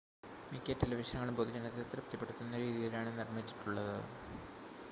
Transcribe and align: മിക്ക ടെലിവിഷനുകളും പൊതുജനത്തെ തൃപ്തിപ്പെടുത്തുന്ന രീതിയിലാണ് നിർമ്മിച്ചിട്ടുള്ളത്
മിക്ക 0.51 0.75
ടെലിവിഷനുകളും 0.75 1.35
പൊതുജനത്തെ 1.39 1.83
തൃപ്തിപ്പെടുത്തുന്ന 1.91 2.53
രീതിയിലാണ് 2.57 3.11
നിർമ്മിച്ചിട്ടുള്ളത് 3.19 3.95